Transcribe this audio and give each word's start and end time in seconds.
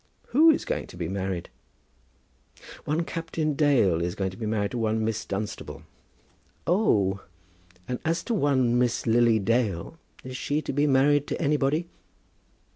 "Who 0.29 0.49
is 0.49 0.65
going 0.65 0.87
to 0.87 0.97
be 0.97 1.07
married?" 1.07 1.51
"One 2.85 3.05
Captain 3.05 3.53
Dale 3.53 4.01
is 4.01 4.15
going 4.15 4.31
to 4.31 4.35
be 4.37 4.47
married 4.47 4.71
to 4.71 4.79
one 4.79 5.05
Miss 5.05 5.25
Dunstable." 5.25 5.83
"Oh! 6.65 7.21
And 7.87 7.99
as 8.03 8.23
to 8.23 8.33
one 8.33 8.79
Miss 8.79 9.05
Lily 9.05 9.37
Dale, 9.37 9.99
is 10.23 10.35
she 10.35 10.59
to 10.63 10.73
be 10.73 10.87
married 10.87 11.27
to 11.27 11.39
anybody?" 11.39 11.87